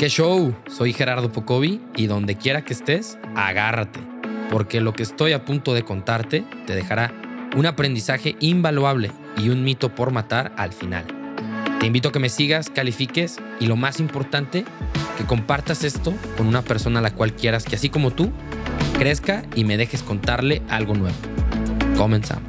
[0.00, 0.56] ¿Qué show?
[0.66, 4.00] Soy Gerardo Pocovi y donde quiera que estés, agárrate,
[4.48, 7.12] porque lo que estoy a punto de contarte te dejará
[7.54, 11.04] un aprendizaje invaluable y un mito por matar al final.
[11.80, 14.64] Te invito a que me sigas, califiques y lo más importante,
[15.18, 18.32] que compartas esto con una persona a la cual quieras que así como tú,
[18.98, 21.18] crezca y me dejes contarle algo nuevo.
[21.98, 22.48] Comenzamos.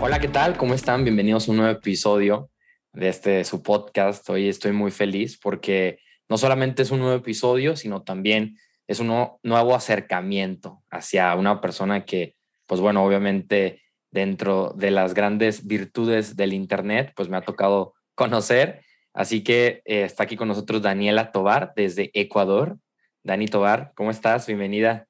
[0.00, 0.56] Hola, ¿qué tal?
[0.56, 1.04] ¿Cómo están?
[1.04, 2.50] Bienvenidos a un nuevo episodio
[2.94, 4.28] de este su podcast.
[4.30, 5.98] Hoy estoy muy feliz porque
[6.28, 9.08] no solamente es un nuevo episodio, sino también es un
[9.42, 16.52] nuevo acercamiento hacia una persona que, pues bueno, obviamente dentro de las grandes virtudes del
[16.52, 18.82] Internet, pues me ha tocado conocer.
[19.12, 22.78] Así que eh, está aquí con nosotros Daniela Tobar desde Ecuador.
[23.22, 24.46] Dani Tobar, ¿cómo estás?
[24.46, 25.06] Bienvenida.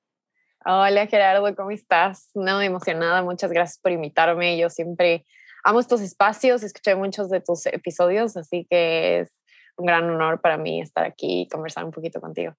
[0.64, 2.30] Hola Gerardo, ¿cómo estás?
[2.34, 4.56] No, emocionada, muchas gracias por invitarme.
[4.56, 5.26] Yo siempre
[5.64, 9.32] amo estos espacios, escuché muchos de tus episodios, así que es
[9.76, 12.54] un gran honor para mí estar aquí y conversar un poquito contigo.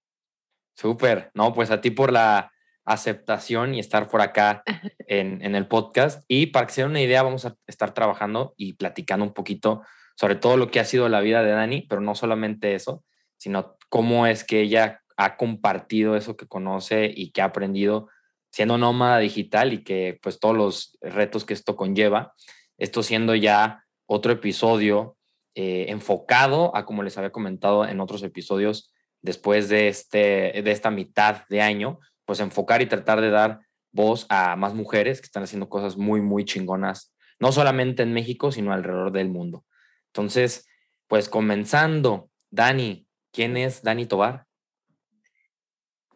[0.76, 2.52] Súper, no, pues a ti por la
[2.84, 4.64] aceptación y estar por acá
[5.08, 6.24] en, en, el podcast.
[6.28, 9.84] Y para que se den una idea, vamos a estar trabajando y platicando un poquito
[10.16, 13.04] sobre todo lo que ha sido la vida de Dani, pero no solamente eso,
[13.38, 18.10] sino cómo es que ella ha compartido eso que conoce y que ha aprendido
[18.50, 22.34] siendo nómada digital y que pues todos los retos que esto conlleva,
[22.78, 25.18] esto siendo ya otro episodio
[25.56, 30.92] eh, enfocado a como les había comentado en otros episodios después de, este, de esta
[30.92, 35.44] mitad de año, pues enfocar y tratar de dar voz a más mujeres que están
[35.44, 39.64] haciendo cosas muy, muy chingonas, no solamente en México, sino alrededor del mundo.
[40.08, 40.68] Entonces,
[41.08, 44.46] pues comenzando, Dani, ¿quién es Dani Tobar?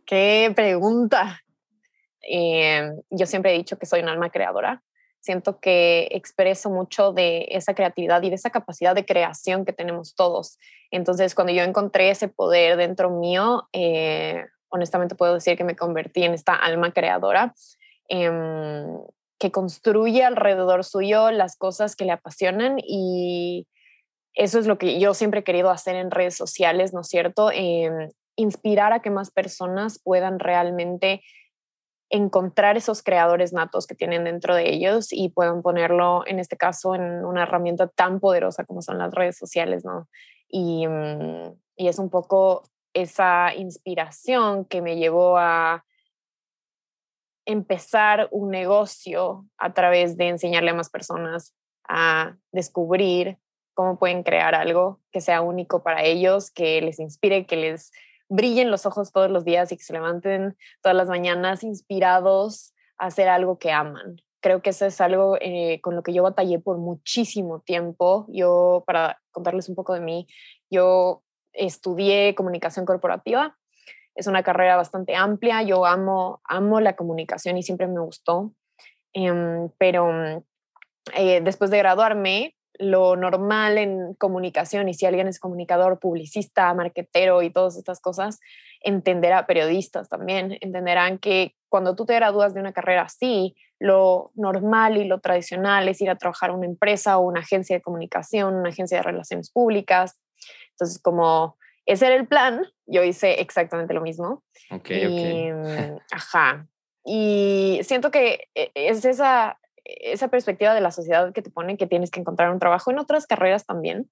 [0.06, 1.42] Qué pregunta.
[2.22, 4.84] Eh, yo siempre he dicho que soy un alma creadora.
[5.22, 10.16] Siento que expreso mucho de esa creatividad y de esa capacidad de creación que tenemos
[10.16, 10.58] todos.
[10.92, 16.24] Entonces, cuando yo encontré ese poder dentro mío, eh, honestamente puedo decir que me convertí
[16.24, 17.53] en esta alma creadora
[18.07, 18.97] em,
[19.40, 23.68] que construye alrededor suyo las cosas que le apasionan y
[24.34, 27.51] eso es lo que yo siempre he querido hacer en redes sociales, ¿no es cierto?
[27.51, 31.22] Em, inspirar a que más personas puedan realmente
[32.09, 36.96] encontrar esos creadores natos que tienen dentro de ellos y puedan ponerlo, en este caso,
[36.96, 40.08] en una herramienta tan poderosa como son las redes sociales, ¿no?
[40.48, 45.86] Y, mm, y es un poco esa inspiración que me llevó a
[47.46, 51.56] empezar un negocio a través de enseñarle a más personas
[51.88, 53.38] a descubrir
[53.74, 57.92] cómo pueden crear algo que sea único para ellos, que les inspire, que les
[58.29, 63.07] brillen los ojos todos los días y que se levanten todas las mañanas inspirados a
[63.07, 64.22] hacer algo que aman.
[64.41, 68.25] Creo que eso es algo eh, con lo que yo batallé por muchísimo tiempo.
[68.29, 70.28] Yo, para contarles un poco de mí,
[70.69, 73.57] yo estudié comunicación corporativa.
[74.16, 75.62] Es una carrera bastante amplia.
[75.63, 78.53] Yo amo, amo la comunicación y siempre me gustó.
[79.13, 80.44] Em, pero
[81.16, 87.41] eh, después de graduarme, lo normal en comunicación y si alguien es comunicador, publicista, marquetero
[87.41, 88.40] y todas estas cosas,
[88.81, 94.97] entenderá, periodistas también, entenderán que cuando tú te gradúas de una carrera así, lo normal
[94.97, 98.56] y lo tradicional es ir a trabajar a una empresa o una agencia de comunicación,
[98.56, 100.18] una agencia de relaciones públicas.
[100.72, 104.44] Entonces, como ese era el plan, yo hice exactamente lo mismo.
[104.72, 105.50] Ok, y,
[106.12, 106.68] Ajá.
[107.06, 109.59] Y siento que e, es esa
[110.01, 113.00] esa perspectiva de la sociedad que te pone que tienes que encontrar un trabajo en
[113.00, 114.09] otras carreras también,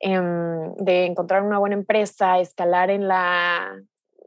[0.00, 3.76] em, de encontrar una buena empresa, escalar en la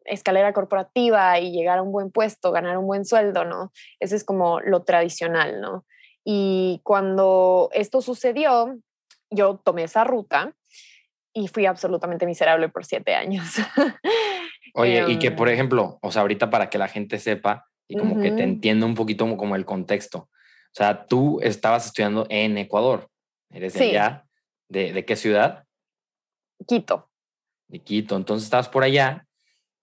[0.05, 3.71] escalera corporativa y llegar a un buen puesto, ganar un buen sueldo, ¿no?
[3.99, 5.85] Eso es como lo tradicional, ¿no?
[6.25, 8.77] Y cuando esto sucedió,
[9.29, 10.53] yo tomé esa ruta
[11.33, 13.45] y fui absolutamente miserable por siete años.
[14.75, 17.97] Oye, y que por em ejemplo, o sea, ahorita para que la gente sepa y
[17.97, 20.29] como que te entienda un poquito como el contexto,
[20.73, 23.07] o sea, tú estabas estudiando en Ecuador.
[23.51, 24.25] ¿Eres de allá?
[24.67, 25.65] ¿De, qué ciudad?
[26.67, 27.11] Quito.
[27.67, 28.15] De Quito.
[28.15, 29.27] Entonces estabas por allá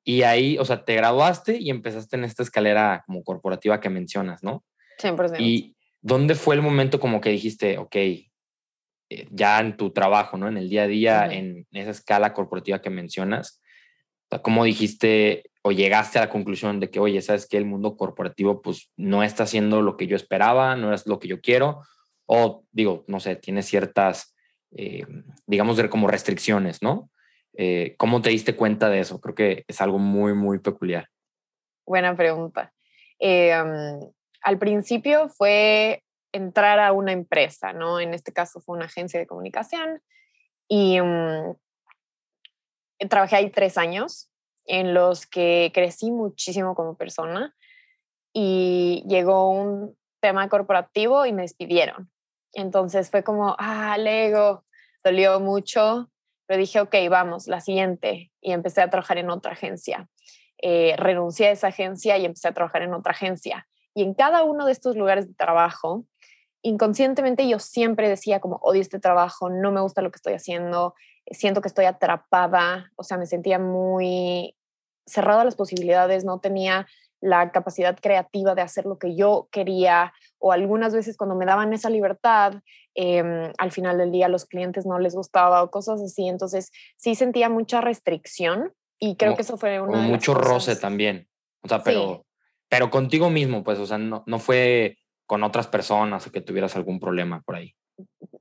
[0.03, 4.43] y ahí, o sea, te graduaste y empezaste en esta escalera como corporativa que mencionas,
[4.43, 4.65] ¿no?
[5.01, 5.37] 100%.
[5.39, 8.27] ¿Y dónde fue el momento como que dijiste, ok, eh,
[9.31, 10.49] ya en tu trabajo, ¿no?
[10.49, 13.63] En el día a día, en esa escala corporativa que mencionas,
[14.43, 18.63] ¿cómo dijiste, o llegaste a la conclusión de que, oye, sabes que el mundo corporativo
[18.63, 21.83] pues no está haciendo lo que yo esperaba, no es lo que yo quiero,
[22.27, 24.35] o digo, no sé, tiene ciertas,
[24.73, 25.05] eh,
[25.47, 27.11] digamos, como restricciones, ¿no?
[27.55, 29.21] Eh, ¿Cómo te diste cuenta de eso?
[29.21, 31.09] Creo que es algo muy, muy peculiar.
[31.85, 32.73] Buena pregunta.
[33.19, 33.53] Eh,
[34.43, 36.03] al principio fue
[36.33, 38.01] entrar a una empresa, ¿no?
[38.01, 40.01] En este caso fue una agencia de comunicación
[40.69, 41.57] y mm,
[43.09, 44.30] trabajé ahí tres años
[44.71, 47.57] en los que crecí muchísimo como persona
[48.33, 52.09] y llegó un tema corporativo y me despidieron.
[52.53, 54.65] Entonces fue como, ah, Lego,
[55.03, 56.09] dolió mucho,
[56.47, 58.31] pero dije, ok, vamos, la siguiente.
[58.41, 60.09] Y empecé a trabajar en otra agencia.
[60.63, 63.67] Eh, renuncié a esa agencia y empecé a trabajar en otra agencia.
[63.93, 66.05] Y en cada uno de estos lugares de trabajo,
[66.63, 70.95] inconscientemente yo siempre decía como, odio este trabajo, no me gusta lo que estoy haciendo,
[71.33, 74.55] siento que estoy atrapada, o sea, me sentía muy
[75.11, 76.87] cerrada a las posibilidades, no tenía
[77.21, 81.73] la capacidad creativa de hacer lo que yo quería o algunas veces cuando me daban
[81.73, 82.63] esa libertad,
[82.95, 87.15] em, al final del día los clientes no les gustaba o cosas así, entonces sí
[87.15, 89.99] sentía mucha restricción y creo que eso fue una...
[89.99, 91.29] mucho roce también,
[91.63, 92.25] o sea, pero,
[92.69, 94.97] pero contigo mismo, pues, o sea, no, no fue
[95.27, 97.75] con otras personas o que tuvieras algún problema por ahí.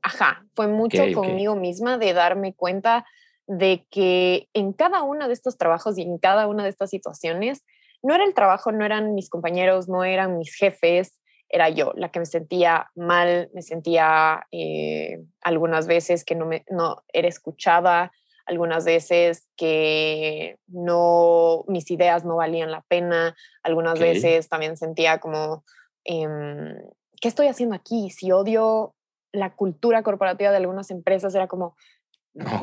[0.02, 3.06] Ajá, fue mucho conmigo misma de darme cuenta
[3.50, 7.66] de que en cada uno de estos trabajos y en cada una de estas situaciones,
[8.04, 11.20] no era el trabajo, no eran mis compañeros, no eran mis jefes,
[11.50, 16.64] era yo la que me sentía mal, me sentía eh, algunas veces que no, me,
[16.70, 18.12] no era escuchada,
[18.46, 25.64] algunas veces que no, mis ideas no valían la pena, algunas veces también sentía como,
[26.04, 26.78] em,
[27.20, 28.12] ¿qué estoy haciendo aquí?
[28.12, 28.94] Si odio
[29.32, 31.76] la cultura corporativa de algunas empresas, era como,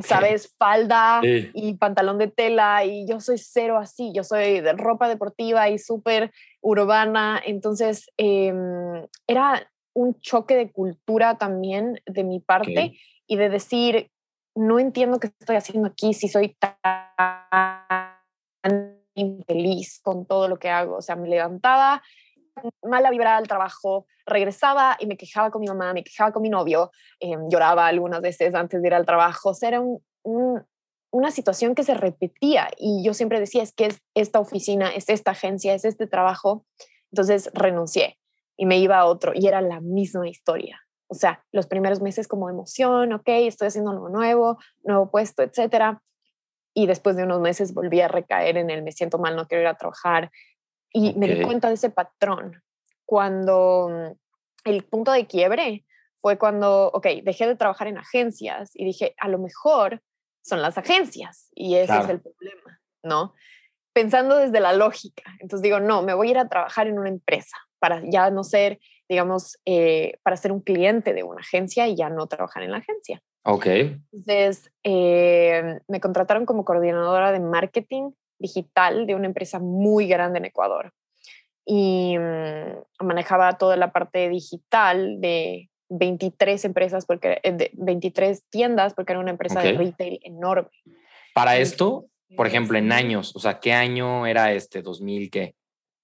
[0.05, 0.55] ¿sabes?
[0.59, 5.69] Falda y pantalón de tela y yo soy cero así, yo soy de ropa deportiva
[5.69, 13.37] y súper urbana, entonces em, era un choque de cultura también de mi parte y
[13.37, 14.11] de decir,
[14.55, 16.77] no entiendo qué estoy haciendo aquí si soy tan
[19.15, 22.03] infeliz con todo lo que hago, o sea, me levantaba
[22.83, 26.51] mala vibra al trabajo, regresaba y me quejaba con mi mamá, me quejaba con mi
[26.51, 29.51] novio, em, lloraba algunas veces antes de ir al trabajo.
[29.51, 29.83] O sea, era
[30.23, 35.09] una situación que se repetía y yo siempre decía, es que es esta oficina, es
[35.09, 36.65] esta agencia, es este trabajo.
[37.13, 38.19] Entonces renuncié
[38.57, 40.81] y me iba a otro y era la misma historia.
[41.09, 46.03] O sea, los primeros meses como emoción, ok, estoy haciendo algo nuevo, nuevo puesto, etcétera.
[46.75, 49.63] Y después de unos meses volví a recaer en el me siento mal, no quiero
[49.63, 50.31] ir a trabajar,
[50.97, 52.63] y me di cuenta de ese patrón
[53.05, 55.85] cuando mm, el punto de quiebre
[56.23, 60.01] fue cuando, ok, dejé de trabajar en agencias y dije, a lo mejor
[60.43, 63.35] son las agencias y ese es el problema, ¿no?
[63.93, 65.25] Pensando desde la lógica.
[65.39, 68.43] Entonces digo, no, me voy a ir a trabajar en una empresa para ya no
[68.43, 72.71] ser, digamos, eh, para ser un cliente de una agencia y ya no trabajar en
[72.71, 73.23] la agencia.
[73.45, 73.67] Ok.
[73.67, 80.47] Entonces, eh, me contrataron como coordinadora de marketing digital de una empresa muy grande en
[80.47, 80.93] Ecuador.
[81.65, 88.95] Y mm, manejaba toda la parte digital de 23 empresas, porque, eh, de 23 tiendas,
[88.95, 90.71] porque era una empresa de retail enorme.
[91.35, 92.07] Para esto,
[92.37, 94.83] por ejemplo, en años, o sea, ¿qué año era este?
[94.83, 95.55] ¿2000 qué?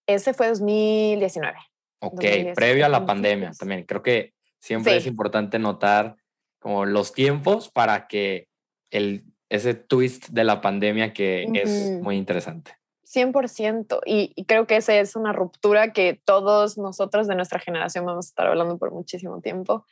[0.06, 1.58] Ese fue 2019.
[2.00, 2.24] Ok,
[2.54, 3.84] previo a la pandemia también.
[3.84, 6.16] Creo que siempre es importante notar
[6.58, 8.48] como los tiempos para que
[8.90, 12.72] el ese twist de la pandemia que es muy interesante.
[13.04, 14.00] 100%.
[14.06, 18.26] Y, y, creo que esa es una ruptura que todos nosotros de nuestra generación vamos
[18.26, 19.84] a estar hablando por muchísimo tiempo.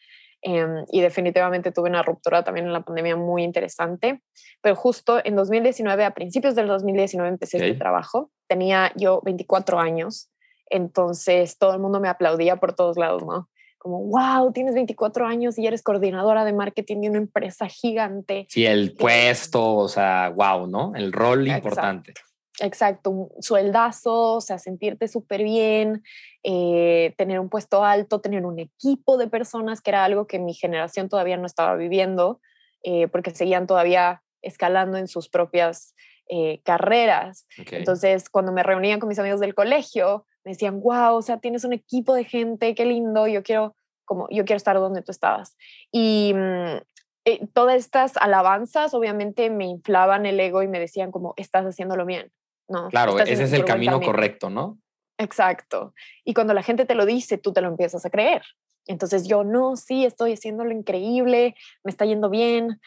[0.42, 4.22] Em, y definitivamente tuve una ruptura también en la pandemia muy interesante.
[4.62, 8.30] Pero justo en 2019, a principios del 2019, empecé este trabajo.
[8.48, 10.30] Tenía yo 24 años.
[10.70, 13.50] Entonces todo el mundo me aplaudía por todos lados, ¿no?
[13.80, 18.46] Como, wow, tienes 24 años y eres coordinadora de marketing de una empresa gigante.
[18.50, 20.92] Sí, el puesto, o sea, wow, ¿no?
[20.94, 22.12] El rol importante.
[22.58, 26.02] Exacto, un sueldazo, o sea, sentirte súper bien,
[26.42, 30.52] eh, tener un puesto alto, tener un equipo de personas, que era algo que mi
[30.52, 32.38] generación todavía no estaba viviendo,
[32.82, 35.94] eh, porque seguían todavía escalando en sus propias
[36.28, 37.46] eh, carreras.
[37.56, 41.64] Entonces, cuando me reunía con mis amigos del colegio, me decían, wow, o sea, tienes
[41.64, 45.56] un equipo de gente, qué lindo, yo quiero, como, yo quiero estar donde tú estabas.
[45.92, 46.78] Y mm,
[47.26, 52.06] eh, todas estas alabanzas obviamente me inflaban el ego y me decían como, estás haciéndolo
[52.06, 52.32] bien.
[52.68, 54.78] No, claro, ese es el camino, correcto, ¿no?
[55.18, 55.92] Exacto.
[56.24, 58.42] Y cuando la gente te lo dice, tú te lo empiezas a creer.
[58.86, 61.54] Entonces yo, no, sí, estoy haciéndolo increíble,
[61.84, 62.80] me está yendo bien.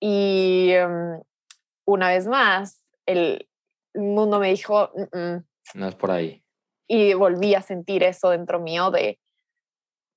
[0.00, 1.20] Y em,
[1.84, 3.48] una vez más, el
[3.92, 4.90] mundo me dijo,
[5.74, 6.43] no es por ahí
[6.88, 9.18] y volví a sentir eso dentro mío de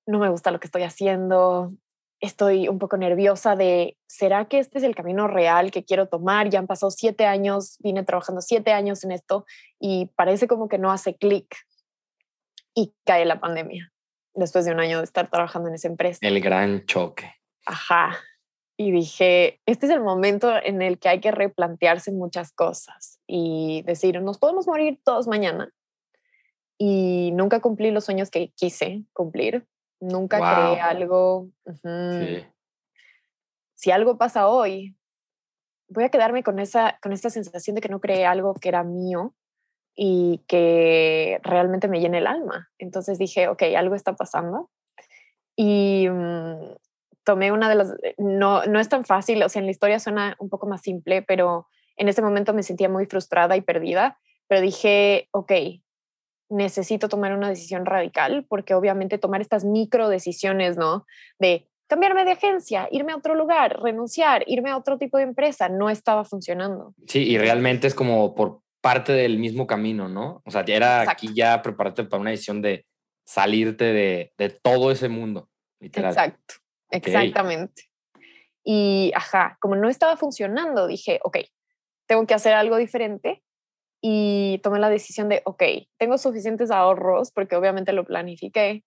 [0.06, 1.74] no me gusta lo que estoy haciendo,
[2.20, 6.50] estoy un poco nerviosa de, ¿será que este es el camino real que quiero tomar?
[6.50, 9.46] Ya han pasado siete años, vine trabajando siete años en esto
[9.80, 11.56] y parece como que no hace clic
[12.74, 13.92] y cae la pandemia.
[14.34, 16.20] después de un año de estar trabajando en esa empresa.
[16.22, 17.34] El gran choque.
[17.66, 18.18] Ajá.
[18.78, 23.82] Y dije, este es el momento en el que hay que replantearse muchas cosas y
[23.88, 25.72] decir, nos podemos morir todos mañana.
[26.78, 29.68] Y nunca cumplí los sueños que quise cumplir.
[30.00, 31.50] Nunca creé algo.
[33.76, 34.96] Si algo pasa hoy,
[35.88, 38.84] voy a quedarme con esa, con esta sensación de que no creé algo que era
[38.84, 39.34] mío
[39.96, 42.70] y que realmente me llene el alma.
[42.78, 44.70] Entonces dije, ok, algo está pasando.
[45.56, 46.76] Y mm,
[47.24, 50.00] tomé una de las, eh, no, no es tan fácil, o sea, en la historia
[50.00, 51.68] suena un poco más simple, pero
[51.98, 55.52] en ese momento me sentía muy frustrada y perdida, pero dije, ok,
[56.50, 61.06] necesito tomar una decisión radical, porque obviamente tomar estas micro decisiones, ¿no?
[61.40, 65.70] De cambiarme de agencia, irme a otro lugar, renunciar, irme a otro tipo de empresa,
[65.70, 66.94] no estaba funcionando.
[67.08, 70.42] Sí, y realmente es como por parte del mismo camino, ¿no?
[70.46, 72.86] O sea, ya era aquí ya prepararte para una decisión de
[73.26, 75.50] salirte de, de todo ese mundo,
[75.80, 76.12] literal.
[76.12, 76.56] Exacto,
[76.92, 77.84] exactamente.
[78.64, 81.38] Y, ajá, como no estaba funcionando, dije, ok,
[82.06, 83.44] tengo que hacer algo diferente
[84.02, 85.64] y tomé la decisión de, ok,
[85.98, 88.84] tengo suficientes ahorros, porque obviamente lo planifiqué,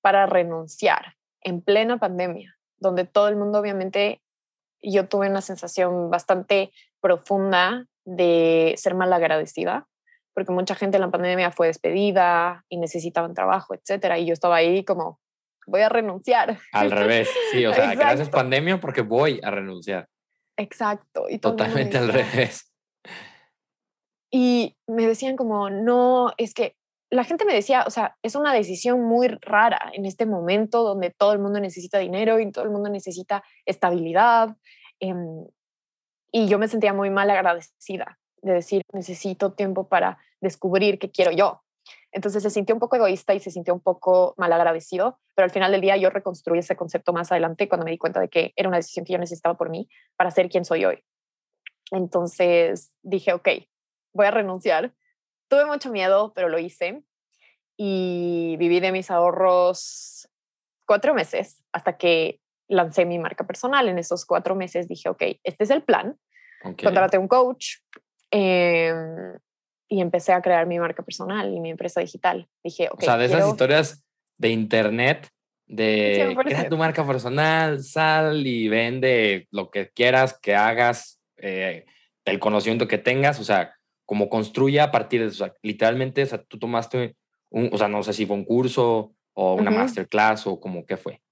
[0.00, 4.20] para renunciar en plena pandemia, donde todo el mundo obviamente,
[4.82, 9.86] yo tuve una sensación bastante profunda de ser mal agradecida,
[10.34, 14.56] porque mucha gente en la pandemia fue despedida y necesitaban trabajo, etcétera, y yo estaba
[14.56, 15.20] ahí como,
[15.66, 16.58] voy a renunciar.
[16.72, 20.08] Al revés, sí, o sea, gracias pandemia porque voy a renunciar.
[20.56, 21.26] Exacto.
[21.28, 22.72] Y Totalmente al revés.
[24.34, 26.74] Y me decían como, no, es que
[27.10, 31.10] la gente me decía, o sea, es una decisión muy rara en este momento donde
[31.10, 34.56] todo el mundo necesita dinero y todo el mundo necesita estabilidad.
[34.98, 35.46] Em,
[36.32, 41.30] y yo me sentía muy mal agradecida de decir, necesito tiempo para descubrir qué quiero
[41.30, 41.62] yo.
[42.10, 45.50] Entonces se sintió un poco egoísta y se sintió un poco mal agradecido, pero al
[45.50, 48.54] final del día yo reconstruí ese concepto más adelante cuando me di cuenta de que
[48.56, 49.86] era una decisión que yo necesitaba por mí
[50.16, 51.04] para ser quien soy hoy.
[51.90, 53.48] Entonces dije, ok,
[54.12, 54.92] voy a renunciar.
[55.48, 57.02] Tuve mucho miedo, pero lo hice
[57.76, 60.28] y viví de mis ahorros
[60.86, 63.88] cuatro meses hasta que lancé mi marca personal.
[63.88, 66.16] En esos cuatro meses dije, ok, este es el plan.
[66.64, 66.84] Okay.
[66.84, 67.76] Contraté un coach
[68.30, 69.38] em,
[69.88, 72.48] y empecé a crear mi marca personal y mi empresa digital.
[72.62, 73.02] Dije, ok.
[73.02, 74.04] O sea, de esas historias
[74.38, 75.28] de internet,
[75.66, 81.84] de crea tu marca personal, sal y vende lo que quieras que hagas, eh,
[82.24, 83.74] el conocimiento que tengas, o sea,
[84.12, 85.50] como construye a partir de eso.
[85.62, 87.16] literalmente, o sea, tú tomaste
[87.48, 90.98] un, o sea, no sé si fue un curso o una masterclass o como qué
[90.98, 91.22] fue.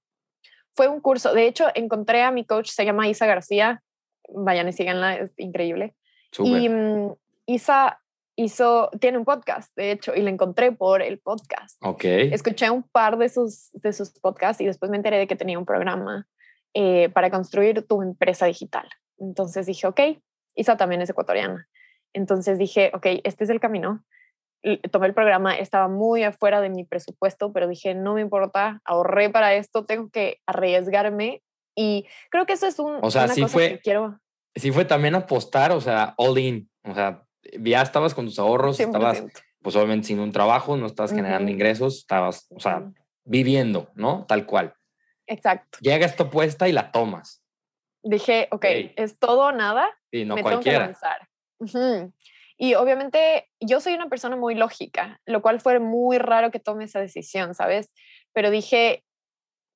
[0.73, 1.31] Fue un curso.
[1.31, 3.83] De hecho, encontré a mi coach, se llama Isa García.
[4.29, 5.93] Vayan y síganla, es increíble.
[6.39, 7.13] Y mm,
[7.45, 8.01] Isa
[8.35, 11.77] hizo, tiene un podcast, de hecho, y la encontré por el podcast.
[11.83, 12.05] Ok.
[12.05, 15.59] Escuché un par de sus, de sus podcasts y después me enteré de que tenía
[15.59, 16.27] un programa
[16.73, 18.89] eh, para construir tu empresa digital.
[19.19, 19.99] Entonces dije, ok,
[20.55, 21.67] Isa también es ecuatoriana.
[22.13, 24.03] Entonces dije, ok, este es el camino.
[24.91, 29.29] tomé el programa, estaba muy afuera de mi presupuesto, pero dije, no me importa, ahorré
[29.29, 31.41] para esto, tengo que arriesgarme
[31.75, 34.19] y creo que eso es un, o sea, una sí cosa fue, que quiero.
[34.55, 37.23] Sí fue también apostar, o sea, all in, o sea,
[37.59, 39.23] ya estabas con tus ahorros, estabas
[39.61, 42.91] pues obviamente sin un trabajo, no estabas generando ingresos, estabas, o sea,
[43.23, 44.25] viviendo, ¿no?
[44.27, 44.73] Tal cual.
[45.27, 45.77] Exacto.
[45.81, 47.43] Llega esta apuesta y la tomas.
[48.03, 48.65] Dije, ok,
[48.95, 49.87] es todo o nada.
[50.11, 50.79] Sí, no me cualquiera.
[50.79, 51.27] Tengo que lanzar.
[52.57, 56.83] Y obviamente yo soy una persona muy lógica, lo cual fue muy raro que tome
[56.83, 57.91] esa decisión, ¿sabes?
[58.33, 59.03] Pero dije,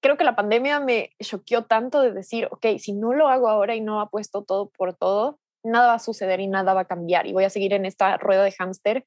[0.01, 3.75] creo que la pandemia me choqueó tanto de decir, ok, si no lo hago ahora
[3.75, 7.25] y no apuesto todo por todo, nada va a suceder y nada va a cambiar
[7.25, 9.05] y voy a seguir en esta rueda de hámster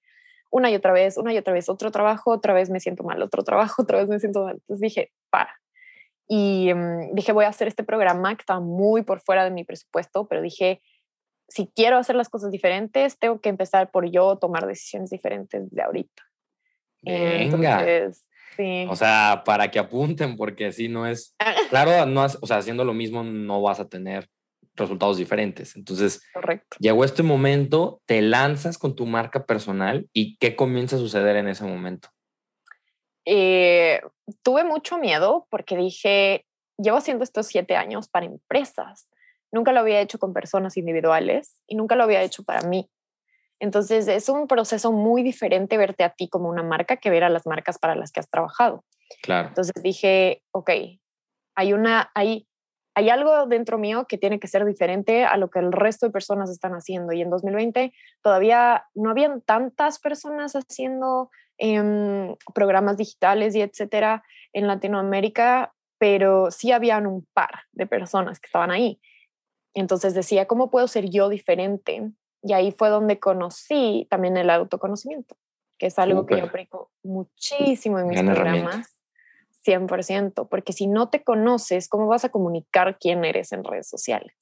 [0.51, 3.23] una y otra vez, una y otra vez, otro trabajo, otra vez me siento mal,
[3.23, 4.55] otro trabajo, otra vez me siento mal.
[4.55, 5.55] Entonces dije, para.
[6.27, 9.65] Y um, dije, voy a hacer este programa que estaba muy por fuera de mi
[9.65, 10.83] presupuesto, pero dije,
[11.49, 15.83] si quiero hacer las cosas diferentes, tengo que empezar por yo tomar decisiones diferentes de
[15.83, 16.23] ahorita.
[17.03, 18.13] Venga.
[18.57, 18.87] sí.
[18.89, 21.35] O sea, para que apunten, porque si no es,
[21.71, 24.29] claro, no o sea, haciendo lo mismo no vas a tener
[24.75, 25.75] resultados diferentes.
[25.75, 26.77] Entonces, Correcto.
[26.79, 31.49] llegó este momento, te lanzas con tu marca personal y ¿qué comienza a suceder en
[31.49, 32.11] ese momento?
[33.25, 34.01] Eh,
[34.43, 39.09] tuve mucho miedo porque dije, llevo haciendo estos siete años para empresas
[39.53, 42.91] Nunca lo había hecho con personas individuales y nunca lo había hecho para mí.
[43.61, 47.29] Entonces es un proceso muy diferente verte a ti como una marca que ver a
[47.29, 48.85] las marcas para las que has trabajado.
[49.23, 49.49] Claro.
[49.49, 50.71] Entonces dije, ok,
[51.57, 52.47] hay una, hay,
[52.95, 56.13] hay algo dentro mío que tiene que ser diferente a lo que el resto de
[56.13, 57.13] personas están haciendo.
[57.13, 64.23] Y en 2020 todavía no habían tantas personas haciendo em, programas digitales y etcétera.
[64.53, 68.99] en Latinoamérica, pero sí habían un par de personas que estaban ahí.
[69.81, 72.11] Entonces decía, ¿cómo puedo ser yo diferente?
[72.43, 75.37] Y ahí fue donde conocí también el autoconocimiento,
[75.79, 78.95] que es algo que yo aplico muchísimo en mis programas.
[79.65, 84.35] 100%, porque si no te conoces, ¿cómo vas a comunicar quién eres en redes sociales?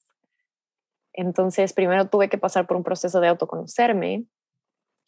[1.11, 4.23] Entonces, primero tuve que pasar por un proceso de autoconocerme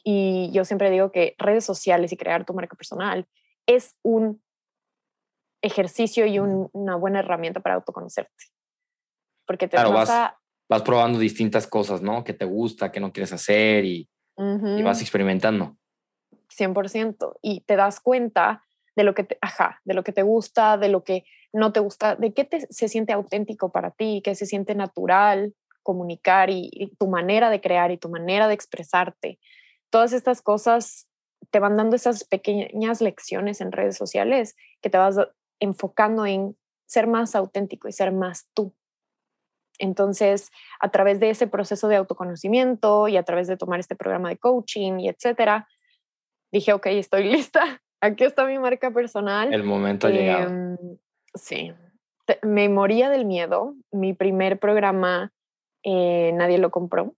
[0.03, 3.27] y yo siempre digo que redes sociales y crear tu marca personal
[3.65, 4.41] es un
[5.61, 8.45] ejercicio y una buena herramienta para autoconocerte.
[9.49, 10.31] Porque te vas,
[10.69, 12.23] vas, probando distintas cosas, ¿no?
[12.23, 15.75] Que te gusta, que no quieres hacer y, y vas experimentando.
[16.55, 17.39] 100%.
[17.41, 18.63] Y te das cuenta
[18.95, 21.79] de lo que te, ajá, de lo que te gusta, de lo que no te
[21.79, 26.93] gusta, de qué te, se siente auténtico para ti, qué se siente natural comunicar y,
[26.99, 29.39] tu manera de crear y tu manera de expresarte.
[29.89, 31.09] Todas estas cosas
[31.49, 35.17] te van dando esas pequeñas lecciones en redes sociales que te vas
[35.59, 38.75] enfocando en ser más auténtico y ser más tú.
[39.79, 44.29] Entonces, a través de ese proceso de autoconocimiento y a través de tomar este programa
[44.29, 45.67] de coaching y etcétera,
[46.51, 49.53] dije, ok, estoy lista aquí está mi marca personal.
[49.53, 50.49] El momento ha llegado.
[50.49, 50.77] Em,
[51.33, 51.73] sí,
[52.43, 53.75] me moría del miedo.
[53.91, 55.31] Mi primer programa
[55.83, 57.15] eh, nadie lo compró,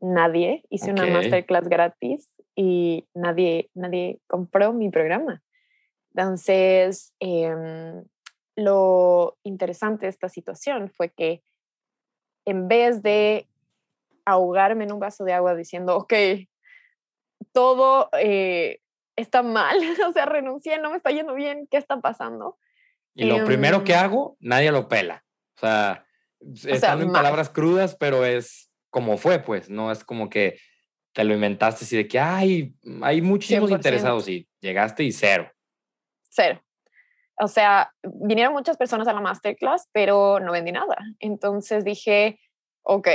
[0.00, 0.64] nadie.
[0.70, 5.42] Hice una masterclass gratis y nadie, nadie compró mi programa.
[6.14, 8.04] Entonces, em,
[8.56, 11.42] lo interesante de esta situación fue que
[12.48, 13.46] en vez de
[14.24, 16.14] ahogarme en un vaso de agua diciendo, ok,
[17.52, 18.80] todo eh,
[19.16, 19.76] está mal,
[20.08, 22.58] o sea, renuncié, no me está yendo bien, ¿qué está pasando?
[23.14, 25.24] Y lo primero que em, hago, nadie lo pela.
[25.56, 26.06] O sea,
[26.64, 30.58] están en palabras crudas, pero es como fue, pues, no es como que
[31.12, 35.50] te lo inventaste así de que hay, hay muchísimos interesados y llegaste y cero.
[36.30, 36.62] Cero.
[37.40, 40.96] O sea, vinieron muchas personas a la masterclass, pero no vendí nada.
[41.20, 42.40] Entonces dije,
[42.82, 43.08] ok,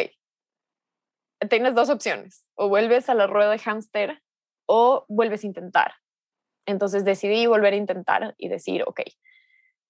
[1.50, 2.46] tienes dos opciones.
[2.56, 4.22] O vuelves a la rueda de hámster
[4.66, 5.94] o vuelves a intentar.
[6.66, 9.02] Entonces decidí volver a intentar y decir, ok,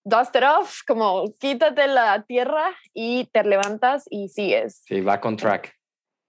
[0.03, 4.81] dust it off, como quítate la tierra y te levantas y sigues.
[4.85, 5.75] Sí, va con track.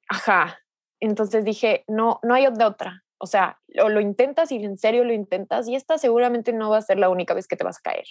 [0.08, 0.58] Ajá.
[1.00, 3.03] Entonces dije, no, no hay de otra.
[3.24, 6.76] O sea, o lo intentas y en serio lo intentas y esta seguramente no va
[6.76, 8.04] a ser la única vez que te vas a caer.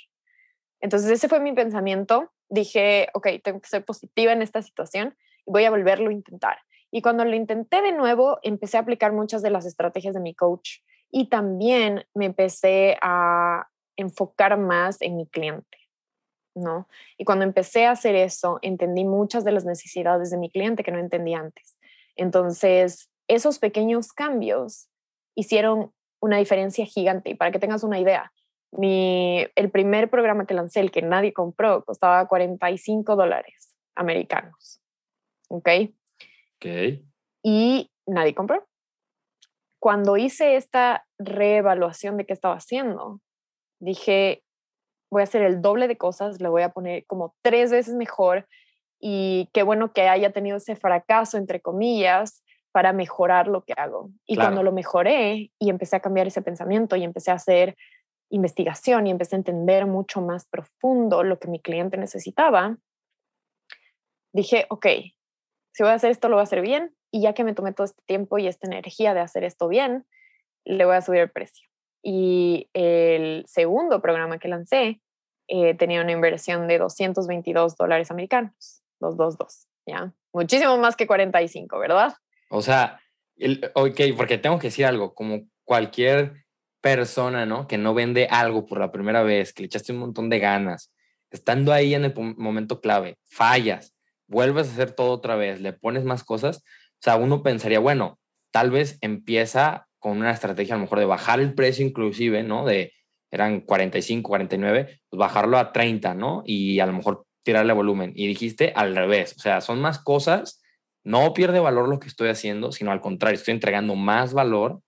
[0.82, 2.32] Entonces ese fue mi pensamiento.
[2.50, 6.58] Dije, ok, tengo que ser positiva en esta situación y voy a volverlo a intentar.
[6.90, 10.34] Y cuando lo intenté de nuevo, empecé a aplicar muchas de las estrategias de mi
[10.34, 10.80] coach
[11.12, 15.78] y también me empecé a enfocar más en mi cliente,
[16.56, 16.88] ¿no?
[17.20, 20.92] Y cuando empecé a hacer eso, entendí muchas de las necesidades de mi cliente que
[20.92, 21.78] no entendía antes.
[22.16, 24.90] Entonces, esos pequeños cambios
[25.36, 25.92] hicieron
[26.22, 27.32] una diferencia gigante.
[27.32, 28.32] Y para que tengas una idea,
[28.72, 34.82] mi, el primer programa que lancé, el que nadie compró, costaba 45 dólares americanos.
[35.50, 35.70] ¿Ok?
[37.44, 38.66] y nadie compró.
[39.80, 43.20] Cuando hice esta reevaluación de qué estaba haciendo,
[43.80, 44.44] dije,
[45.12, 48.48] voy a hacer el doble de cosas, le voy a poner como tres veces mejor
[49.00, 52.43] y qué bueno que haya tenido ese fracaso, entre comillas,
[52.74, 54.10] para mejorar lo que hago.
[54.26, 57.78] Y cuando lo mejoré y empecé a cambiar ese pensamiento y empecé a hacer
[58.30, 62.78] investigación y empecé a entender mucho más profundo lo que mi cliente necesitaba,
[64.34, 64.88] dije, ok,
[65.72, 66.96] si voy a hacer esto, lo voy a hacer bien.
[67.12, 70.08] Y ya que me tomé todo este tiempo y esta energía de hacer esto bien,
[70.66, 71.70] le voy a subir el precio.
[72.02, 75.00] Y el segundo programa que lancé
[75.48, 80.12] eh, tenía una inversión de 222 dólares americanos, 222, ¿ya?
[80.34, 82.16] Muchísimo más que 45, ¿verdad?
[82.54, 83.00] O sea,
[83.36, 86.46] el, ok, porque tengo que decir algo, como cualquier
[86.82, 87.68] persona, ¿no?
[87.68, 90.94] Que no vende algo por la primera vez, que le echaste un montón de ganas,
[91.32, 93.96] estando ahí en el momento clave, fallas,
[94.28, 98.20] vuelves a hacer todo otra vez, le pones más cosas, o sea, uno pensaría, bueno,
[98.52, 102.66] tal vez empieza con una estrategia a lo mejor de bajar el precio inclusive, ¿no?
[102.66, 102.94] De,
[103.32, 106.44] eran 45, 49, pues bajarlo a 30, ¿no?
[106.46, 108.14] Y a lo mejor tirarle volumen.
[108.16, 110.63] Y dijiste al revés, o sea, son más cosas,
[111.04, 114.82] no pierde valor lo que estoy haciendo, sino al contrario, estoy entregando más valor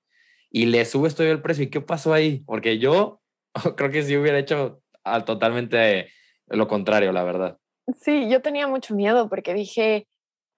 [0.49, 1.65] y le sube esto el precio.
[1.65, 2.39] ¿Y qué pasó ahí?
[2.45, 3.21] Porque yo
[3.75, 4.81] creo que sí hubiera hecho
[5.25, 6.09] totalmente
[6.47, 7.57] lo contrario, la verdad.
[7.99, 10.07] Sí, yo tenía mucho miedo porque dije,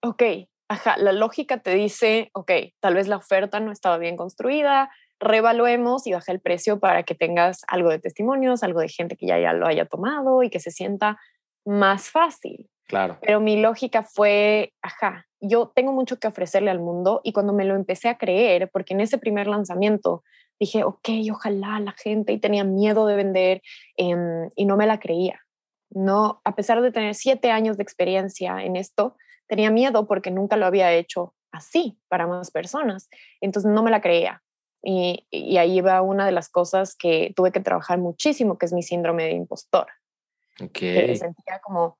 [0.01, 0.23] ok,
[0.69, 4.89] ajá, la lógica te dice, ok, tal vez la oferta no estaba bien construida,
[5.19, 9.27] revaluemos y baja el precio para que tengas algo de testimonios, algo de gente que
[9.27, 11.19] ya, ya lo haya tomado y que se sienta
[11.65, 12.69] más fácil.
[12.87, 13.17] Claro.
[13.21, 17.65] Pero mi lógica fue, ajá, yo tengo mucho que ofrecerle al mundo y cuando me
[17.65, 20.23] lo empecé a creer, porque en ese primer lanzamiento
[20.59, 23.61] dije, ok, ojalá la gente, y tenía miedo de vender
[23.95, 25.41] em, y no me la creía.
[25.89, 29.15] No, a pesar de tener siete años de experiencia en esto,
[29.47, 33.09] tenía miedo porque nunca lo había hecho así para más personas.
[33.41, 34.41] Entonces no me la creía.
[34.83, 38.73] Y, y ahí va una de las cosas que tuve que trabajar muchísimo, que es
[38.73, 39.87] mi síndrome de impostor.
[40.59, 41.07] Okay.
[41.07, 41.97] Que sentía como,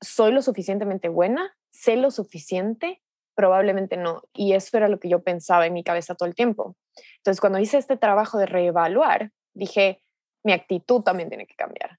[0.00, 3.02] soy lo suficientemente buena, sé lo suficiente,
[3.34, 4.22] probablemente no.
[4.32, 6.76] Y eso era lo que yo pensaba en mi cabeza todo el tiempo.
[7.18, 10.02] Entonces, cuando hice este trabajo de reevaluar, dije,
[10.44, 11.98] mi actitud también tiene que cambiar.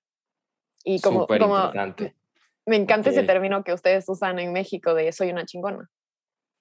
[0.83, 1.71] Y como, como
[2.65, 5.89] me encanta ese término que ustedes usan en México de soy una chingona.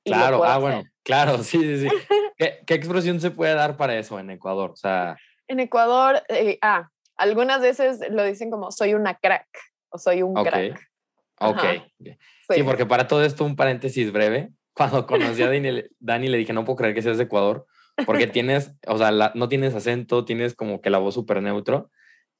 [0.04, 1.96] Claro, ah, bueno, claro, sí, sí, sí.
[2.38, 4.70] ¿Qué, ¿Qué, expresión se puede dar para eso en Ecuador?
[4.70, 5.16] O sea...
[5.46, 9.48] En Ecuador, eh, ah, algunas veces lo dicen como soy una crack
[9.90, 10.89] o soy un crack.
[11.40, 11.62] Ok.
[12.54, 12.62] Sí.
[12.62, 14.50] porque para todo esto, un paréntesis breve.
[14.74, 17.66] Cuando conocí a Dani, Dani, le dije, no puedo creer que seas de Ecuador,
[18.06, 21.90] porque tienes, o sea, no tienes acento, tienes como que la voz súper neutro.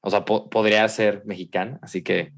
[0.03, 2.33] O sea, podría ser mexicana, así que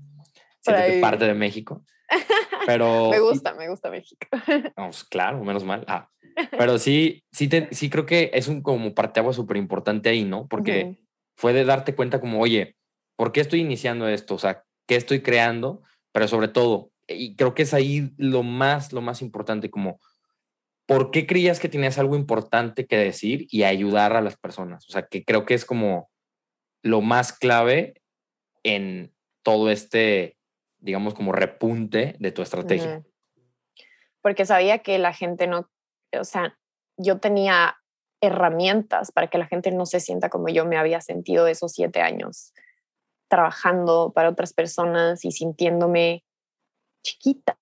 [0.59, 1.85] siéntete parte de México.
[2.65, 3.09] Pero...
[3.09, 4.27] me gusta, me gusta México.
[4.75, 5.85] Vamos, claro, menos mal.
[5.87, 6.09] Ah,
[6.51, 10.47] pero sí, sí, te, sí creo que es un como parteagua súper importante ahí, ¿no?
[10.47, 10.99] Porque
[11.35, 12.75] fue de darte cuenta como, oye,
[13.15, 14.35] ¿por qué estoy iniciando esto?
[14.35, 15.83] O sea, ¿qué estoy creando?
[16.13, 19.99] Pero sobre todo, y creo que es ahí lo más, lo más importante, como,
[20.85, 24.87] ¿por qué creías que tenías algo importante que decir y ayudar a las personas?
[24.87, 26.09] O sea, que creo que es como
[26.83, 28.01] lo más clave
[28.63, 30.37] en todo este,
[30.79, 33.03] digamos, como repunte de tu estrategia.
[34.21, 35.69] Porque sabía que la gente no,
[36.17, 36.57] o sea,
[36.95, 37.75] yo tenía
[38.21, 42.01] herramientas para que la gente no se sienta como yo me había sentido esos siete
[42.01, 42.53] años
[43.33, 46.23] trabajando para otras personas y sintiéndome
[47.03, 47.57] chiquita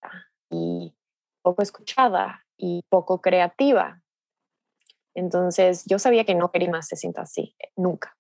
[0.49, 0.93] y
[1.41, 4.03] poco escuchada y poco creativa.
[5.15, 8.17] Entonces yo sabía que no quería más se sienta así, nunca.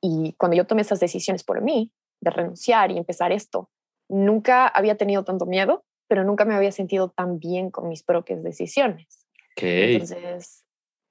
[0.00, 3.68] Y cuando yo tomé esas decisiones por mí, de renunciar y empezar esto,
[4.08, 8.44] nunca había tenido tanto miedo, pero nunca me había sentido tan bien con mis propias
[8.44, 9.26] decisiones.
[9.56, 10.64] Entonces,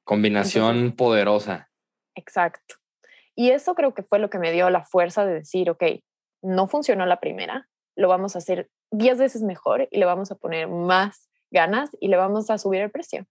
[0.06, 1.70] Combinación poderosa.
[2.16, 2.81] Exacto.
[3.42, 5.84] Y eso creo que fue lo que me dio la fuerza de decir, ok,
[6.44, 10.36] no funcionó la primera, lo vamos a hacer diez veces mejor y le vamos a
[10.36, 13.26] poner más ganas y le vamos a subir el precio.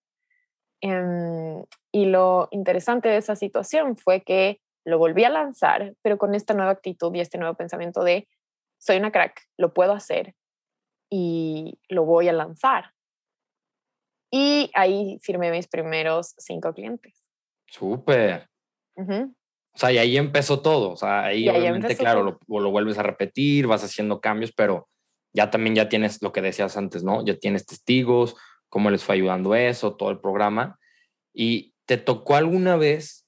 [0.81, 6.35] Em, y lo interesante de esa situación fue que lo volví a lanzar, pero con
[6.35, 8.27] esta nueva actitud y este nuevo pensamiento de,
[8.81, 10.35] soy una crack, lo puedo hacer
[11.09, 12.95] y lo voy a lanzar.
[14.33, 17.15] Y ahí firmé mis primeros cinco clientes.
[17.69, 18.51] Súper.
[19.73, 20.93] O sea, y ahí empezó todo.
[20.93, 24.89] O sea, ahí, obviamente, claro, lo, lo, vuelves a repetir, vas haciendo cambios, pero
[25.33, 27.25] ya también ya tienes lo que decías antes, ¿no?
[27.25, 28.37] Ya tienes testigos,
[28.69, 30.79] cómo les fue ayudando eso, todo el programa.
[31.33, 33.27] ¿Y te tocó alguna vez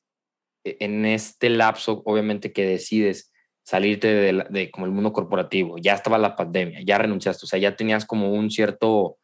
[0.65, 3.33] e, en este lapso, obviamente, que decides
[3.65, 5.79] salirte de, de como el mundo corporativo?
[5.79, 9.19] Ya estaba la pandemia, ya renunciaste, o sea, ya tenías como un cierto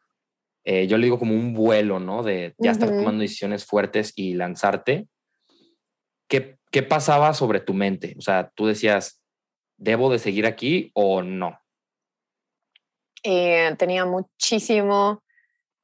[0.71, 2.21] eh, yo le digo como un vuelo, ¿no?
[2.21, 5.07] De ya estar tomando decisiones fuertes y lanzarte.
[6.27, 8.15] ¿Qué, ¿Qué pasaba sobre tu mente?
[8.17, 9.21] O sea, tú decías,
[9.77, 11.59] ¿debo de seguir aquí o no?
[13.23, 15.23] Eh, tenía muchísimo,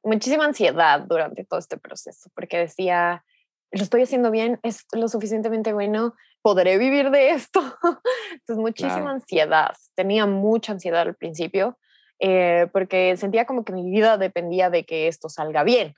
[0.02, 3.24] muchísima ansiedad durante todo este proceso, porque decía,
[3.72, 7.60] lo estoy haciendo bien, es lo suficientemente bueno, podré vivir de esto.
[8.32, 9.74] Entonces, muchísima ansiedad.
[9.94, 11.78] Tenía mucha ansiedad al principio
[12.18, 15.94] eh, porque sentía como que mi vida dependía de que esto salga bien.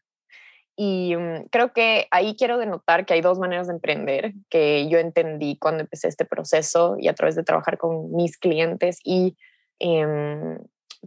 [0.80, 4.98] Y mm, creo que ahí quiero denotar que hay dos maneras de emprender que yo
[4.98, 9.36] entendí cuando empecé este proceso y a través de trabajar con mis clientes y
[9.80, 10.56] em,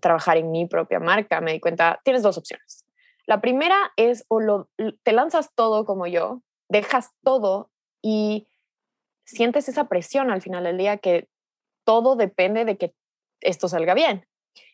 [0.01, 2.86] trabajar en mi propia marca, me di cuenta, tienes dos opciones.
[3.25, 4.69] La primera es o lo,
[5.03, 8.49] te lanzas todo como yo, dejas todo y
[9.23, 11.29] sientes esa presión al final del día que
[11.86, 12.93] todo depende de que
[13.39, 14.27] esto salga bien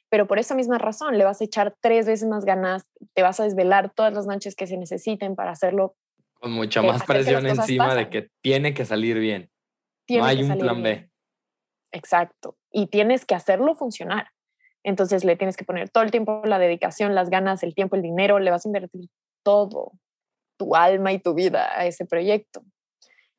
[0.09, 3.39] pero por esa misma razón le vas a echar tres veces más ganas, te vas
[3.39, 5.95] a desvelar todas las noches que se necesiten para hacerlo.
[6.35, 9.49] Con mucha más presión encima de que tiene que salir bien.
[10.09, 11.09] no hay un plan B.
[11.91, 12.57] Exacto.
[12.71, 14.29] Y tienes que hacerlo funcionar.
[14.83, 18.01] Entonces le tienes que poner todo el tiempo, la dedicación, las ganas, el tiempo, el
[18.01, 19.09] dinero, le vas a invertir
[19.43, 19.93] todo,
[20.57, 22.63] tu alma y tu vida a ese proyecto.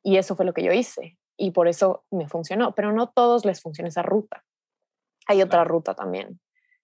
[0.03, 1.17] Y eso fue lo que yo hice.
[1.37, 2.75] Y por eso me funcionó.
[2.75, 4.43] Pero no todos les funciona esa ruta.
[5.25, 6.39] Hay otra ruta también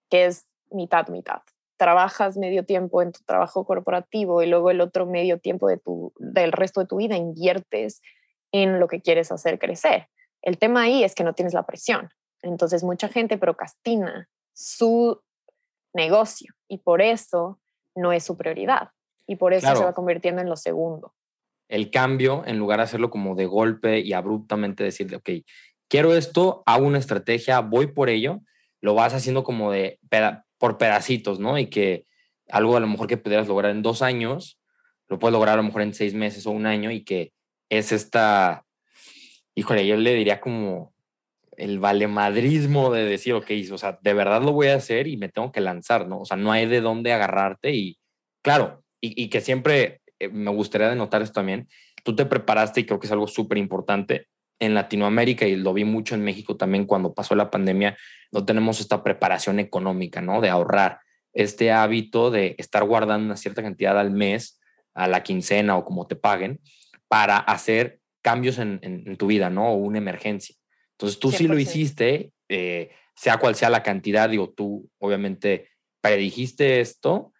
[0.10, 1.42] que es mitad, mitad.
[1.78, 6.14] Trabajas medio tiempo en tu trabajo corporativo y luego el otro medio tiempo de tu,
[6.18, 8.02] del resto de tu vida inviertes
[8.52, 10.08] en lo que quieres hacer crecer.
[10.42, 12.10] El tema ahí es que no tienes la presión.
[12.42, 15.22] Entonces mucha gente procrastina su
[15.94, 17.60] negocio y por eso
[17.96, 18.92] no es su prioridad
[19.28, 21.14] y por eso se va convirtiendo en lo segundo.
[21.68, 25.30] el cambio en lugar de hacerlo como de golpe y abruptamente decir, ok,
[25.88, 28.42] quiero esto, hago una estrategia, voy por ello,
[28.82, 30.00] lo vas haciendo como de
[30.58, 31.58] por pedacitos, ¿no?
[31.58, 32.06] Y que
[32.50, 34.60] algo a lo mejor que pudieras lograr en dos años,
[35.08, 37.34] lo puedes lograr a lo mejor en seis meses o un año y que
[37.70, 38.64] es esta,
[39.56, 40.94] híjole, yo le diría como
[41.58, 45.30] el valemadrismo de decir, ok, o sea, de verdad lo voy a hacer y me
[45.30, 46.20] tengo que lanzar, ¿no?
[46.20, 47.98] O sea, no hay de dónde agarrarte y,
[48.42, 51.68] claro, y, y que siempre eh, me gustaría denotar esto también,
[52.04, 54.28] tú te preparaste y creo que es algo súper importante
[54.60, 57.98] en Latinoamérica y lo vi mucho en México también cuando pasó la pandemia,
[58.32, 60.42] no tenemos esta preparación económica, ¿no?
[60.42, 61.00] De ahorrar,
[61.36, 64.60] este hábito de estar guardando una cierta cantidad al mes,
[64.94, 66.62] a la quincena o como te paguen,
[67.08, 69.74] para hacer cambios en, en, tu vida, ¿no?
[69.74, 70.56] O una emergencia.
[70.94, 75.70] Entonces tú sí lo hiciste, eh, sea cual sea la cantidad, digo, tú obviamente
[76.02, 77.34] predijiste esto.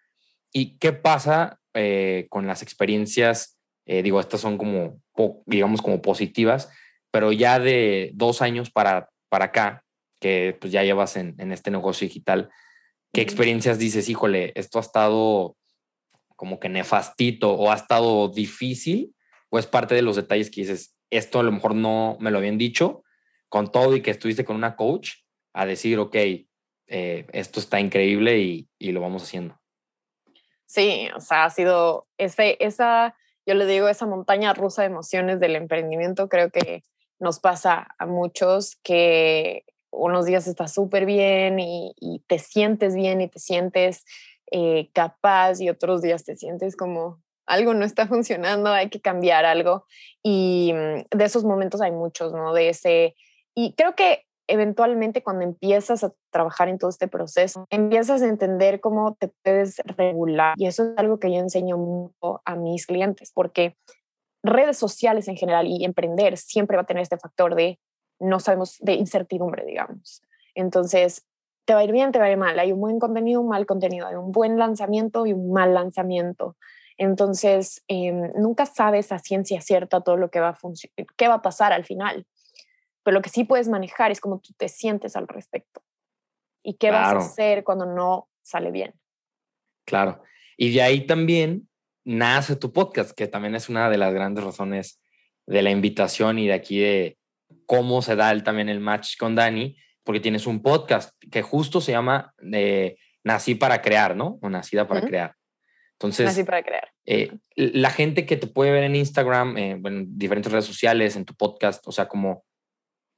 [0.52, 3.58] ¿Y qué pasa eh, con las experiencias?
[3.86, 5.00] Eh, digo, estas son como,
[5.46, 6.70] digamos, como positivas,
[7.16, 9.86] pero ya de dos años para, para acá,
[10.20, 12.50] que pues ya llevas en, en este negocio digital,
[13.10, 15.56] ¿qué experiencias dices, híjole, esto ha estado
[16.36, 19.14] como que nefastito o ha estado difícil?
[19.48, 22.36] O es parte de los detalles que dices, esto a lo mejor no me lo
[22.36, 23.02] habían dicho,
[23.48, 25.12] con todo y que estuviste con una coach,
[25.54, 29.58] a decir, ok, eh, esto está increíble y, y, lo vamos haciendo.
[30.66, 35.40] Sí, o sea, ha sido ese, esa, yo le digo, esa montaña rusa de emociones
[35.40, 36.82] del emprendimiento, creo que
[37.18, 41.94] nos pasa a muchos que unos días estás súper bien y,
[42.26, 44.04] te sientes bien y te sientes
[44.50, 49.44] eh, capaz y otros días te sientes como algo no está funcionando, hay que cambiar
[49.44, 49.86] algo.
[50.22, 52.52] Y mm, de esos momentos hay muchos, ¿no?
[52.52, 53.14] De ese...
[53.54, 58.80] Y creo que eventualmente cuando empiezas a trabajar en todo este proceso, empiezas a entender
[58.80, 60.54] cómo te puedes regular.
[60.56, 63.76] Y eso es algo que yo enseño mucho a mis clientes, porque
[64.46, 67.78] redes sociales en general y emprender siempre va a tener este factor de
[68.18, 70.22] no sabemos, de incertidumbre, digamos.
[70.54, 71.26] Entonces,
[71.66, 72.58] te va a ir bien, te va a ir mal.
[72.58, 74.06] Hay un buen contenido, un mal contenido.
[74.06, 76.56] Hay un buen lanzamiento y un mal lanzamiento.
[76.96, 80.58] Entonces, em, nunca sabes a ciencia cierta todo lo que va a
[81.16, 82.26] qué va a pasar al final.
[83.02, 85.82] Pero lo que sí puedes manejar es cómo tú te sientes al respecto
[86.62, 88.94] y qué vas a hacer cuando no sale bien.
[89.84, 90.22] Claro.
[90.56, 91.68] Y de ahí también
[92.06, 95.02] nace tu podcast, que también es una de las grandes razones
[95.44, 97.18] de la invitación y de aquí de
[97.66, 101.80] cómo se da el, también el match con Dani, porque tienes un podcast que justo
[101.80, 104.38] se llama eh, Nací para crear, ¿no?
[104.40, 105.34] O Nacida para crear.
[105.94, 106.92] Entonces, Nací para crear.
[107.06, 111.24] Eh, la gente que te puede ver en Instagram, eh, en diferentes redes sociales, en
[111.24, 112.44] tu podcast, o sea, como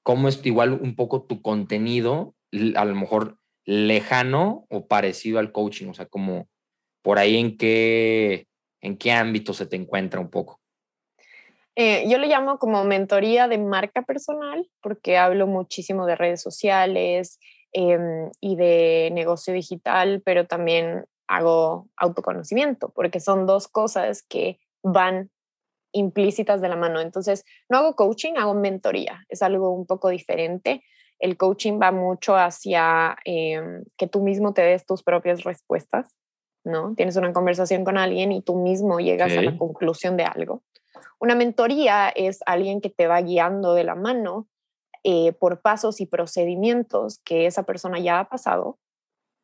[0.03, 2.35] cómo es igual un poco tu contenido,
[2.75, 6.49] a lo mejor lejano o parecido al coaching, o sea, como
[7.03, 8.48] por ahí en qué
[8.81, 10.61] ¿En qué ámbito se te encuentra un poco?
[11.81, 17.39] Eh, yo lo llamo como mentoría de marca personal porque hablo muchísimo de redes sociales
[17.73, 25.31] em, y de negocio digital, pero también hago autoconocimiento porque son dos cosas que van
[25.93, 27.01] implícitas de la mano.
[27.01, 29.25] Entonces, no hago coaching, hago mentoría.
[29.29, 30.83] Es algo un poco diferente.
[31.21, 36.17] El coaching va mucho hacia em, que tú mismo te des tus propias respuestas
[36.65, 36.95] ¿no?
[36.95, 40.63] Tienes una conversación con alguien y tú mismo llegas a la conclusión de algo.
[41.21, 44.49] Una mentoría es alguien que te va guiando de la mano
[45.05, 48.79] eh, por pasos y procedimientos que esa persona ya ha pasado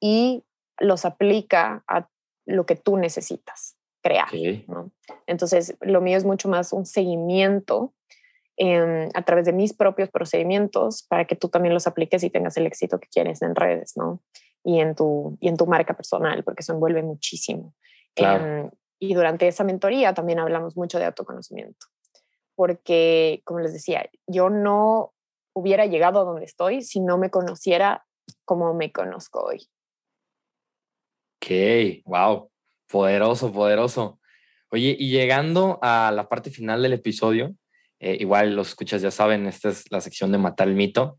[0.01, 0.45] y
[0.79, 2.09] los aplica a
[2.47, 4.29] lo que tú necesitas crear.
[5.27, 7.95] Entonces, lo mío es mucho más un seguimiento
[8.57, 12.57] em, a través de mis propios procedimientos para que tú también los apliques y tengas
[12.57, 14.21] el éxito que quieres en redes, ¿no?
[14.65, 17.75] Y en tu, y en tu marca personal, porque eso envuelve muchísimo.
[18.17, 21.87] Em, y durante esa mentoría también hablamos mucho de autoconocimiento,
[22.55, 25.13] porque, como les decía, yo no
[25.55, 28.05] hubiera llegado a donde estoy si no me conociera
[28.45, 29.69] como me conozco hoy.
[31.37, 32.51] Ok, wow,
[32.89, 34.19] poderoso, poderoso.
[34.71, 37.55] Oye, y llegando a la parte final del episodio,
[38.01, 41.19] eh, igual los escuchas ya saben, esta es la sección de matar el mito.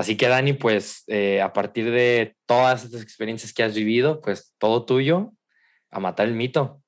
[0.00, 4.54] Así que Dani, pues eh, a partir de todas estas experiencias que has vivido, pues
[4.56, 5.34] todo tuyo,
[5.90, 6.82] a matar el mito.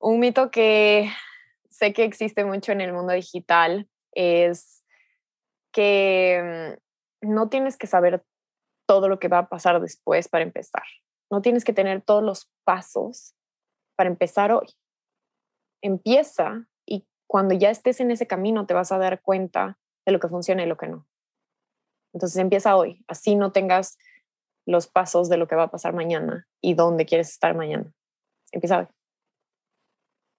[0.00, 1.10] Un mito que
[1.68, 4.82] sé que existe mucho en el mundo digital es
[5.72, 6.78] que
[7.22, 8.24] mm, no tienes que saber
[8.86, 10.84] todo lo que va a pasar después para empezar.
[11.30, 13.34] No tienes que tener todos los pasos
[13.94, 14.68] para empezar hoy.
[15.82, 20.18] Empieza y cuando ya estés en ese camino te vas a dar cuenta de lo
[20.18, 21.06] que funciona y lo que no.
[22.14, 23.98] Entonces empieza hoy, así no tengas
[24.66, 27.92] los pasos de lo que va a pasar mañana y dónde quieres estar mañana.
[28.52, 28.86] Empieza hoy.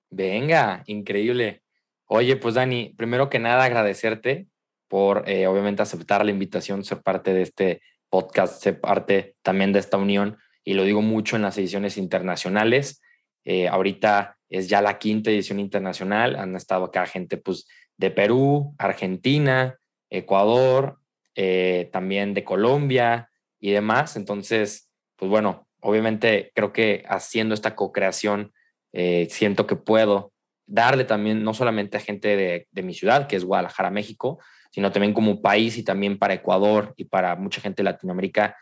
[0.09, 1.61] Venga, increíble.
[2.07, 4.47] Oye, pues Dani, primero que nada agradecerte
[4.87, 9.79] por eh, obviamente aceptar la invitación, ser parte de este podcast, ser parte también de
[9.79, 13.01] esta unión, y lo digo mucho en las ediciones internacionales.
[13.43, 18.73] Eh, ahorita es ya la quinta edición internacional, han estado acá gente pues de Perú,
[18.77, 19.77] Argentina,
[20.09, 20.99] Ecuador,
[21.35, 24.15] eh, también de Colombia y demás.
[24.15, 28.53] Entonces, pues bueno, obviamente creo que haciendo esta co-creación,
[28.93, 30.31] eh, siento que puedo
[30.65, 34.39] darle también, no solamente a gente de, mi ciudad, que es Guadalajara, México,
[34.71, 38.57] sino también como país y también para Ecuador y para mucha gente de Latinoamérica.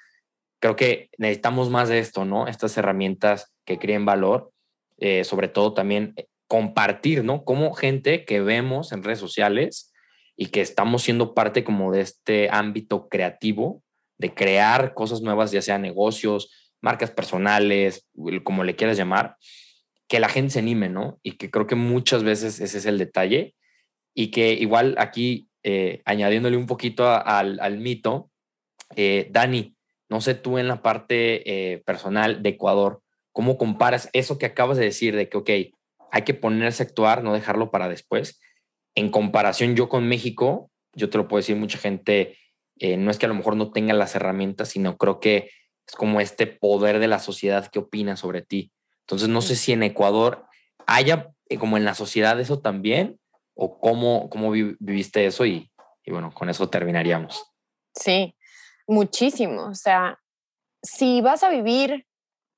[0.60, 2.48] Creo que necesitamos más de esto, ¿no?
[2.48, 4.52] Estas herramientas que creen valor,
[4.98, 6.14] eh, sobre todo también
[6.48, 7.44] compartir, ¿no?
[7.44, 9.93] Como gente que vemos en redes sociales
[10.36, 13.84] y que estamos siendo parte como de este ámbito creativo,
[14.17, 18.08] de crear cosas nuevas, ya sea negocios, marcas personales,
[18.43, 19.38] como le quieras llamar,
[20.08, 21.19] que la gente se anime, ¿no?
[21.24, 23.56] Y que creo que muchas veces ese es el detalle
[24.13, 28.30] y que igual aquí, eh, añadiéndole un poquito al, al, mito,
[28.96, 29.76] eh, Dani,
[30.10, 31.41] no sé tú en la parte
[31.74, 35.50] eh, personal de Ecuador, ¿cómo comparas eso que acabas de decir de que, ok,
[36.12, 38.39] hay que ponerse a actuar, no dejarlo para después?
[38.96, 42.38] En comparación yo con México, yo te lo puedo decir, mucha gente,
[42.80, 45.50] eh, no es que a lo mejor no tenga las herramientas, sino creo que
[45.88, 48.72] es como este poder de la sociedad que opina sobre ti.
[49.02, 50.46] Entonces, no sé si en Ecuador
[50.86, 53.20] haya eh, como en la sociedad eso también,
[53.56, 55.72] o cómo, cómo viviste eso y,
[56.04, 57.44] y bueno, con eso terminaríamos.
[57.94, 58.36] Sí,
[58.88, 59.68] muchísimo.
[59.68, 60.20] O sea,
[60.82, 62.08] si vas a vivir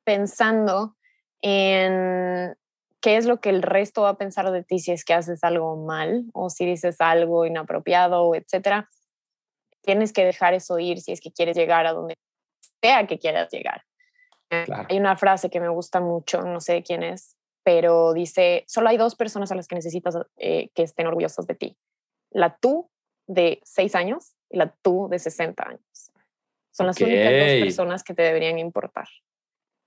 [0.05, 0.95] pensando
[1.41, 2.55] en
[3.05, 5.43] qué es lo que el resto va a pensar de ti si es que haces
[5.43, 8.89] algo mal o si dices algo inapropiado, etcétera.
[9.83, 12.15] Tienes que dejar eso ir si es que quieres llegar a donde
[12.81, 13.83] sea que quieras llegar.
[14.49, 18.89] Eh, hay una frase que me gusta mucho, no sé quién es, pero dice, solo
[18.89, 21.77] hay dos personas a las que necesitas eh, que estén orgullosos de ti.
[22.31, 22.89] La tú
[23.27, 26.11] de seis años y la tú de 60 años.
[26.71, 29.07] Son las únicas dos personas que te deberían importar.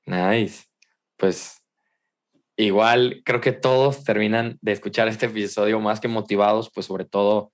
[0.06, 0.66] Nice.
[1.16, 1.64] Pues
[2.58, 7.52] Igual creo que todos terminan de escuchar este episodio más que motivados, pues sobre todo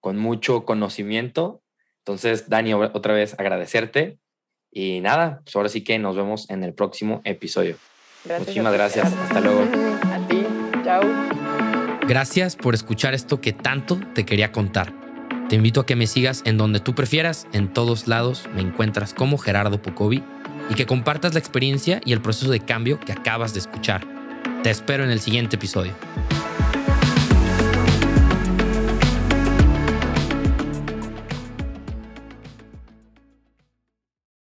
[0.00, 1.62] con mucho conocimiento.
[1.98, 4.18] Entonces, Dani, otra vez agradecerte.
[4.72, 7.76] Y nada, pues ahora sí que nos vemos en el próximo episodio.
[8.38, 9.12] Muchísimas gracias.
[9.12, 9.60] Hasta luego.
[10.04, 10.42] A ti.
[10.82, 11.02] Chao.
[12.08, 14.90] Gracias por escuchar esto que tanto te quería contar.
[15.50, 17.46] Te invito a que me sigas en donde tú prefieras.
[17.52, 20.24] En todos lados me encuentras como Gerardo Pocovi
[20.70, 24.15] y que compartas la experiencia y el proceso de cambio que acabas de escuchar.
[24.66, 25.92] Te espero en el siguiente episodio.